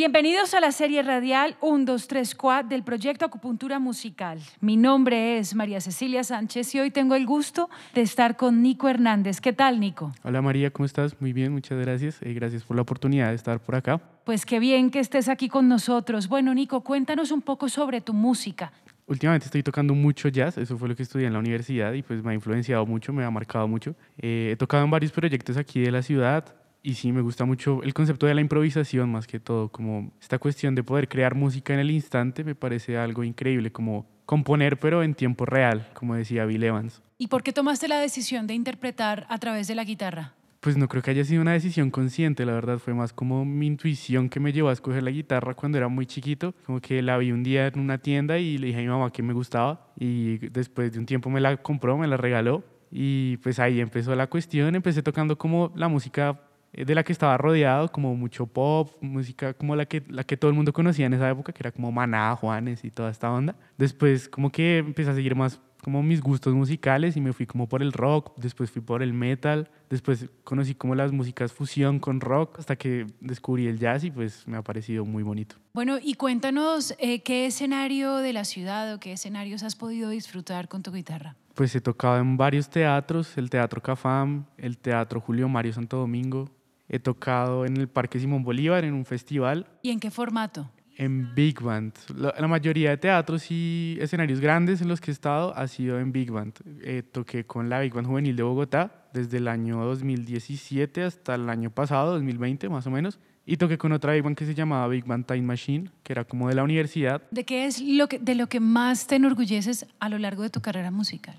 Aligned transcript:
Bienvenidos 0.00 0.54
a 0.54 0.60
la 0.60 0.72
serie 0.72 1.02
radial 1.02 1.56
1, 1.60 1.84
2, 1.84 2.08
3, 2.08 2.34
4 2.34 2.68
del 2.70 2.82
proyecto 2.82 3.26
Acupuntura 3.26 3.78
Musical. 3.78 4.40
Mi 4.62 4.78
nombre 4.78 5.36
es 5.36 5.54
María 5.54 5.78
Cecilia 5.82 6.24
Sánchez 6.24 6.74
y 6.74 6.80
hoy 6.80 6.90
tengo 6.90 7.14
el 7.16 7.26
gusto 7.26 7.68
de 7.94 8.00
estar 8.00 8.38
con 8.38 8.62
Nico 8.62 8.88
Hernández. 8.88 9.42
¿Qué 9.42 9.52
tal, 9.52 9.78
Nico? 9.78 10.14
Hola 10.22 10.40
María, 10.40 10.70
¿cómo 10.70 10.86
estás? 10.86 11.20
Muy 11.20 11.34
bien, 11.34 11.52
muchas 11.52 11.78
gracias. 11.78 12.16
Eh, 12.22 12.32
gracias 12.32 12.62
por 12.62 12.76
la 12.76 12.80
oportunidad 12.80 13.28
de 13.28 13.34
estar 13.34 13.60
por 13.60 13.74
acá. 13.74 14.00
Pues 14.24 14.46
qué 14.46 14.58
bien 14.58 14.90
que 14.90 15.00
estés 15.00 15.28
aquí 15.28 15.50
con 15.50 15.68
nosotros. 15.68 16.28
Bueno, 16.28 16.54
Nico, 16.54 16.80
cuéntanos 16.80 17.30
un 17.30 17.42
poco 17.42 17.68
sobre 17.68 18.00
tu 18.00 18.14
música. 18.14 18.72
Últimamente 19.06 19.44
estoy 19.44 19.62
tocando 19.62 19.92
mucho 19.92 20.30
jazz, 20.30 20.56
eso 20.56 20.78
fue 20.78 20.88
lo 20.88 20.96
que 20.96 21.02
estudié 21.02 21.26
en 21.26 21.34
la 21.34 21.40
universidad 21.40 21.92
y 21.92 22.00
pues 22.00 22.22
me 22.22 22.30
ha 22.30 22.34
influenciado 22.34 22.86
mucho, 22.86 23.12
me 23.12 23.22
ha 23.22 23.30
marcado 23.30 23.68
mucho. 23.68 23.94
Eh, 24.16 24.48
he 24.52 24.56
tocado 24.56 24.82
en 24.82 24.90
varios 24.90 25.12
proyectos 25.12 25.58
aquí 25.58 25.80
de 25.80 25.90
la 25.90 26.00
ciudad, 26.00 26.54
y 26.82 26.94
sí, 26.94 27.12
me 27.12 27.20
gusta 27.20 27.44
mucho 27.44 27.82
el 27.82 27.94
concepto 27.94 28.26
de 28.26 28.34
la 28.34 28.40
improvisación 28.40 29.10
más 29.10 29.26
que 29.26 29.40
todo, 29.40 29.68
como 29.68 30.12
esta 30.20 30.38
cuestión 30.38 30.74
de 30.74 30.82
poder 30.82 31.08
crear 31.08 31.34
música 31.34 31.74
en 31.74 31.80
el 31.80 31.90
instante 31.90 32.44
me 32.44 32.54
parece 32.54 32.96
algo 32.96 33.24
increíble, 33.24 33.70
como 33.72 34.06
componer 34.24 34.78
pero 34.78 35.02
en 35.02 35.14
tiempo 35.14 35.44
real, 35.44 35.88
como 35.94 36.14
decía 36.14 36.44
Bill 36.44 36.64
Evans. 36.64 37.02
¿Y 37.18 37.26
por 37.26 37.42
qué 37.42 37.52
tomaste 37.52 37.88
la 37.88 37.98
decisión 38.00 38.46
de 38.46 38.54
interpretar 38.54 39.26
a 39.28 39.38
través 39.38 39.68
de 39.68 39.74
la 39.74 39.84
guitarra? 39.84 40.34
Pues 40.60 40.76
no 40.76 40.88
creo 40.88 41.02
que 41.02 41.10
haya 41.10 41.24
sido 41.24 41.40
una 41.40 41.52
decisión 41.52 41.90
consciente, 41.90 42.44
la 42.44 42.52
verdad 42.52 42.78
fue 42.78 42.92
más 42.92 43.14
como 43.14 43.46
mi 43.46 43.66
intuición 43.66 44.28
que 44.28 44.40
me 44.40 44.52
llevó 44.52 44.68
a 44.68 44.72
escoger 44.74 45.02
la 45.02 45.10
guitarra 45.10 45.54
cuando 45.54 45.78
era 45.78 45.88
muy 45.88 46.04
chiquito, 46.04 46.54
como 46.66 46.80
que 46.80 47.00
la 47.00 47.16
vi 47.16 47.32
un 47.32 47.42
día 47.42 47.66
en 47.66 47.80
una 47.80 47.96
tienda 47.98 48.38
y 48.38 48.58
le 48.58 48.66
dije 48.68 48.78
a 48.78 48.82
mi 48.82 48.88
mamá 48.88 49.10
que 49.10 49.22
me 49.22 49.32
gustaba 49.32 49.92
y 49.98 50.36
después 50.48 50.92
de 50.92 50.98
un 50.98 51.06
tiempo 51.06 51.30
me 51.30 51.40
la 51.40 51.56
compró, 51.56 51.96
me 51.96 52.06
la 52.06 52.18
regaló 52.18 52.62
y 52.90 53.38
pues 53.38 53.58
ahí 53.58 53.80
empezó 53.80 54.14
la 54.14 54.26
cuestión, 54.26 54.74
empecé 54.74 55.02
tocando 55.02 55.38
como 55.38 55.72
la 55.76 55.88
música 55.88 56.40
de 56.72 56.94
la 56.94 57.02
que 57.02 57.12
estaba 57.12 57.36
rodeado, 57.36 57.90
como 57.90 58.14
mucho 58.14 58.46
pop, 58.46 58.90
música 59.00 59.54
como 59.54 59.76
la 59.76 59.86
que, 59.86 60.02
la 60.08 60.24
que 60.24 60.36
todo 60.36 60.50
el 60.50 60.56
mundo 60.56 60.72
conocía 60.72 61.06
en 61.06 61.14
esa 61.14 61.28
época, 61.28 61.52
que 61.52 61.62
era 61.62 61.72
como 61.72 61.90
Maná, 61.92 62.34
Juanes 62.36 62.84
y 62.84 62.90
toda 62.90 63.10
esta 63.10 63.30
onda. 63.30 63.56
Después 63.76 64.28
como 64.28 64.50
que 64.50 64.78
empecé 64.78 65.10
a 65.10 65.14
seguir 65.14 65.34
más 65.34 65.60
como 65.82 66.02
mis 66.02 66.20
gustos 66.20 66.54
musicales 66.54 67.16
y 67.16 67.20
me 67.20 67.32
fui 67.32 67.46
como 67.46 67.68
por 67.68 67.82
el 67.82 67.92
rock, 67.92 68.32
después 68.36 68.70
fui 68.70 68.82
por 68.82 69.02
el 69.02 69.12
metal, 69.12 69.70
después 69.88 70.28
conocí 70.44 70.74
como 70.74 70.94
las 70.94 71.12
músicas 71.12 71.52
fusión 71.52 71.98
con 71.98 72.20
rock 72.20 72.58
hasta 72.58 72.76
que 72.76 73.06
descubrí 73.20 73.66
el 73.66 73.78
jazz 73.78 74.04
y 74.04 74.10
pues 74.10 74.46
me 74.46 74.56
ha 74.56 74.62
parecido 74.62 75.04
muy 75.04 75.22
bonito. 75.22 75.56
Bueno, 75.72 75.98
y 76.02 76.14
cuéntanos 76.14 76.94
eh, 76.98 77.22
qué 77.22 77.46
escenario 77.46 78.16
de 78.16 78.32
la 78.32 78.44
ciudad 78.44 78.94
o 78.94 79.00
qué 79.00 79.12
escenarios 79.12 79.62
has 79.62 79.76
podido 79.76 80.10
disfrutar 80.10 80.68
con 80.68 80.82
tu 80.82 80.92
guitarra. 80.92 81.36
Pues 81.54 81.74
he 81.74 81.80
tocado 81.80 82.18
en 82.18 82.36
varios 82.36 82.70
teatros, 82.70 83.36
el 83.36 83.50
Teatro 83.50 83.82
Cafam, 83.82 84.44
el 84.56 84.78
Teatro 84.78 85.20
Julio 85.20 85.48
Mario 85.48 85.72
Santo 85.72 85.96
Domingo, 85.98 86.50
He 86.92 86.98
tocado 86.98 87.66
en 87.66 87.76
el 87.76 87.86
Parque 87.86 88.18
Simón 88.18 88.42
Bolívar 88.42 88.84
en 88.84 88.94
un 88.94 89.04
festival. 89.04 89.68
¿Y 89.80 89.90
en 89.90 90.00
qué 90.00 90.10
formato? 90.10 90.68
En 90.96 91.32
Big 91.36 91.62
Band. 91.62 91.94
La, 92.16 92.48
mayoría 92.48 92.90
de 92.90 92.96
teatros 92.96 93.48
y 93.52 93.96
escenarios 94.00 94.40
grandes 94.40 94.82
en 94.82 94.88
los 94.88 95.00
que 95.00 95.12
he 95.12 95.14
estado 95.14 95.56
ha 95.56 95.68
sido 95.68 96.00
en 96.00 96.10
Big 96.10 96.32
Band. 96.32 96.54
Eh, 96.82 97.04
toqué 97.04 97.46
con 97.46 97.70
la 97.70 97.78
Big 97.78 97.94
Band 97.94 98.08
Juvenil 98.08 98.34
de 98.34 98.42
Bogotá 98.42 99.06
desde 99.14 99.36
el 99.36 99.46
año 99.46 99.84
2017 99.84 101.04
hasta 101.04 101.36
el 101.36 101.48
año 101.48 101.70
pasado, 101.70 102.14
2020 102.14 102.68
más 102.68 102.88
o 102.88 102.90
menos. 102.90 103.20
Y 103.46 103.56
toqué 103.56 103.78
con 103.78 103.92
otra 103.92 104.12
Big 104.12 104.24
Band 104.24 104.36
que 104.36 104.44
se 104.44 104.54
llamaba 104.56 104.88
Big 104.88 105.04
Band 105.04 105.26
Time 105.26 105.42
Machine, 105.42 105.90
que 106.02 106.12
era 106.12 106.24
como 106.24 106.48
de 106.48 106.56
la 106.56 106.64
universidad. 106.64 107.22
¿De 107.30 107.44
qué 107.44 107.66
es 107.66 107.80
lo 107.80 108.08
que, 108.08 108.18
de 108.18 108.34
lo 108.34 108.48
que 108.48 108.58
más 108.58 109.06
te 109.06 109.14
enorgulleces 109.14 109.86
a 110.00 110.08
lo 110.08 110.18
largo 110.18 110.42
de 110.42 110.50
tu 110.50 110.60
carrera 110.60 110.90
musical? 110.90 111.36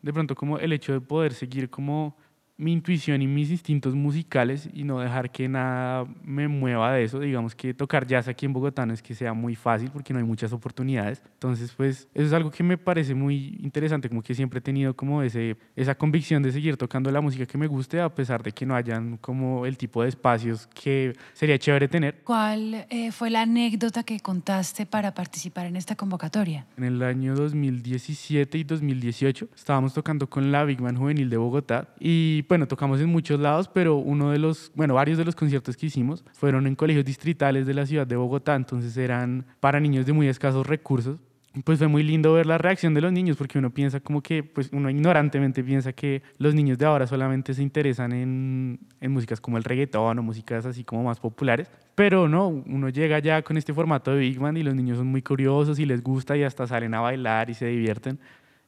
De 0.00 0.14
pronto 0.14 0.34
como 0.34 0.58
el 0.58 0.72
hecho 0.72 0.94
de 0.94 1.02
poder 1.02 1.34
seguir 1.34 1.68
como 1.68 2.16
mi 2.56 2.72
intuición 2.72 3.20
y 3.20 3.26
mis 3.26 3.50
instintos 3.50 3.94
musicales 3.94 4.68
y 4.72 4.84
no 4.84 5.00
dejar 5.00 5.30
que 5.30 5.48
nada 5.48 6.06
me 6.22 6.46
mueva 6.46 6.92
de 6.92 7.04
eso. 7.04 7.18
Digamos 7.18 7.54
que 7.54 7.74
tocar 7.74 8.06
jazz 8.06 8.28
aquí 8.28 8.46
en 8.46 8.52
Bogotá 8.52 8.86
no 8.86 8.94
es 8.94 9.02
que 9.02 9.14
sea 9.14 9.34
muy 9.34 9.56
fácil 9.56 9.90
porque 9.90 10.12
no 10.12 10.20
hay 10.20 10.24
muchas 10.24 10.52
oportunidades. 10.52 11.20
Entonces, 11.32 11.72
pues 11.76 12.08
eso 12.14 12.26
es 12.26 12.32
algo 12.32 12.50
que 12.50 12.62
me 12.62 12.78
parece 12.78 13.14
muy 13.14 13.58
interesante, 13.60 14.08
como 14.08 14.22
que 14.22 14.34
siempre 14.34 14.58
he 14.58 14.62
tenido 14.62 14.94
como 14.94 15.22
ese, 15.22 15.56
esa 15.74 15.96
convicción 15.96 16.42
de 16.42 16.52
seguir 16.52 16.76
tocando 16.76 17.10
la 17.10 17.20
música 17.20 17.44
que 17.44 17.58
me 17.58 17.66
guste 17.66 18.00
a 18.00 18.14
pesar 18.14 18.42
de 18.42 18.52
que 18.52 18.64
no 18.64 18.76
hayan 18.76 19.16
como 19.16 19.66
el 19.66 19.76
tipo 19.76 20.02
de 20.02 20.10
espacios 20.10 20.68
que 20.68 21.14
sería 21.32 21.58
chévere 21.58 21.88
tener. 21.88 22.22
¿Cuál 22.22 22.86
eh, 22.88 23.10
fue 23.10 23.30
la 23.30 23.42
anécdota 23.42 24.04
que 24.04 24.20
contaste 24.20 24.86
para 24.86 25.12
participar 25.12 25.66
en 25.66 25.74
esta 25.74 25.96
convocatoria? 25.96 26.66
En 26.76 26.84
el 26.84 27.02
año 27.02 27.34
2017 27.34 28.58
y 28.58 28.64
2018 28.64 29.48
estábamos 29.56 29.92
tocando 29.92 30.30
con 30.30 30.52
la 30.52 30.64
Big 30.64 30.80
Man 30.80 30.96
Juvenil 30.96 31.28
de 31.28 31.36
Bogotá 31.36 31.88
y 31.98 32.43
bueno, 32.48 32.66
tocamos 32.66 33.00
en 33.00 33.08
muchos 33.08 33.40
lados, 33.40 33.68
pero 33.68 33.96
uno 33.96 34.30
de 34.30 34.38
los, 34.38 34.72
bueno, 34.74 34.94
varios 34.94 35.18
de 35.18 35.24
los 35.24 35.34
conciertos 35.34 35.76
que 35.76 35.86
hicimos 35.86 36.24
fueron 36.32 36.66
en 36.66 36.74
colegios 36.74 37.04
distritales 37.04 37.66
de 37.66 37.74
la 37.74 37.86
ciudad 37.86 38.06
de 38.06 38.16
Bogotá, 38.16 38.54
entonces 38.54 38.96
eran 38.96 39.46
para 39.60 39.80
niños 39.80 40.06
de 40.06 40.12
muy 40.12 40.28
escasos 40.28 40.66
recursos. 40.66 41.20
Pues 41.62 41.78
fue 41.78 41.86
muy 41.86 42.02
lindo 42.02 42.32
ver 42.32 42.46
la 42.46 42.58
reacción 42.58 42.94
de 42.94 43.00
los 43.00 43.12
niños 43.12 43.36
porque 43.36 43.60
uno 43.60 43.70
piensa 43.70 44.00
como 44.00 44.22
que, 44.22 44.42
pues 44.42 44.70
uno 44.72 44.90
ignorantemente 44.90 45.62
piensa 45.62 45.92
que 45.92 46.20
los 46.38 46.52
niños 46.52 46.78
de 46.78 46.86
ahora 46.86 47.06
solamente 47.06 47.54
se 47.54 47.62
interesan 47.62 48.12
en, 48.12 48.80
en 49.00 49.12
músicas 49.12 49.40
como 49.40 49.56
el 49.56 49.62
reggaetón 49.62 50.18
o 50.18 50.22
músicas 50.24 50.66
así 50.66 50.82
como 50.82 51.04
más 51.04 51.20
populares, 51.20 51.70
pero 51.94 52.28
no, 52.28 52.48
uno 52.48 52.88
llega 52.88 53.20
ya 53.20 53.42
con 53.42 53.56
este 53.56 53.72
formato 53.72 54.10
de 54.10 54.18
Big 54.18 54.40
Band 54.40 54.58
y 54.58 54.64
los 54.64 54.74
niños 54.74 54.98
son 54.98 55.06
muy 55.06 55.22
curiosos 55.22 55.78
y 55.78 55.86
les 55.86 56.02
gusta 56.02 56.36
y 56.36 56.42
hasta 56.42 56.66
salen 56.66 56.92
a 56.92 57.00
bailar 57.00 57.48
y 57.48 57.54
se 57.54 57.66
divierten. 57.66 58.18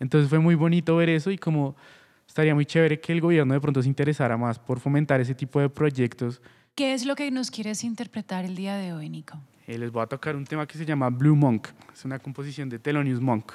Entonces 0.00 0.28
fue 0.28 0.40
muy 0.40 0.56
bonito 0.56 0.96
ver 0.96 1.08
eso 1.08 1.30
y 1.30 1.38
como 1.38 1.76
estaría 2.32 2.54
muy 2.54 2.64
chévere 2.64 2.98
que 2.98 3.12
el 3.12 3.20
gobierno 3.20 3.52
de 3.52 3.60
pronto 3.60 3.82
se 3.82 3.88
interesara 3.88 4.38
más 4.38 4.58
por 4.58 4.80
fomentar 4.80 5.20
ese 5.20 5.34
tipo 5.34 5.60
de 5.60 5.68
proyectos. 5.68 6.40
¿Qué 6.74 6.94
es 6.94 7.04
lo 7.04 7.14
que 7.14 7.30
nos 7.30 7.50
quieres 7.50 7.84
interpretar 7.84 8.46
el 8.46 8.56
día 8.56 8.76
de 8.76 8.94
hoy, 8.94 9.10
Nico? 9.10 9.38
Eh, 9.66 9.76
les 9.76 9.92
voy 9.92 10.02
a 10.02 10.06
tocar 10.06 10.34
un 10.34 10.46
tema 10.46 10.66
que 10.66 10.78
se 10.78 10.86
llama 10.86 11.10
Blue 11.10 11.36
Monk. 11.36 11.68
Es 11.92 12.06
una 12.06 12.18
composición 12.18 12.70
de 12.70 12.78
Thelonious 12.78 13.20
Monk. 13.20 13.52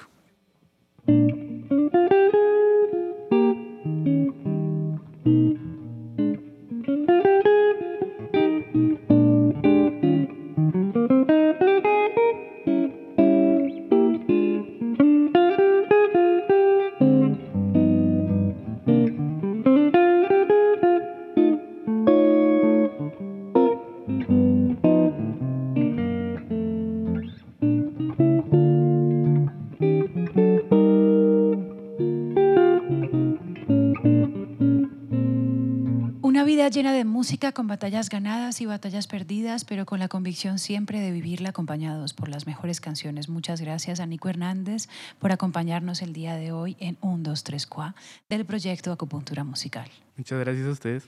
Llena 36.69 36.93
de 36.93 37.05
música, 37.05 37.51
con 37.51 37.67
batallas 37.67 38.09
ganadas 38.09 38.61
y 38.61 38.65
batallas 38.65 39.07
perdidas, 39.07 39.65
pero 39.65 39.85
con 39.85 39.99
la 39.99 40.07
convicción 40.07 40.59
siempre 40.59 40.99
de 40.99 41.11
vivirla 41.11 41.49
acompañados 41.49 42.13
por 42.13 42.29
las 42.29 42.47
mejores 42.47 42.81
canciones. 42.81 43.29
Muchas 43.29 43.61
gracias 43.61 43.99
a 43.99 44.05
Nico 44.05 44.29
Hernández 44.29 44.87
por 45.19 45.31
acompañarnos 45.31 46.01
el 46.01 46.13
día 46.13 46.35
de 46.35 46.51
hoy 46.51 46.75
en 46.79 46.97
1, 47.01 47.23
2, 47.23 47.43
3, 47.43 47.67
4 47.67 48.01
del 48.29 48.45
proyecto 48.45 48.91
Acupuntura 48.91 49.43
Musical. 49.43 49.89
Muchas 50.17 50.39
gracias 50.39 50.67
a 50.67 50.71
ustedes. 50.71 51.07